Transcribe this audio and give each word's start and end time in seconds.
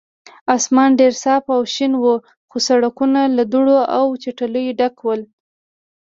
اسمان 0.55 0.89
ډېر 0.99 1.13
صاف 1.23 1.43
او 1.55 1.61
شین 1.73 1.93
و، 1.97 2.03
خو 2.49 2.57
سړکونه 2.67 3.21
له 3.37 3.43
دوړو 3.51 3.77
او 3.97 4.05
چټلیو 4.23 4.77
ډک 4.79 4.95
ول. 5.05 5.21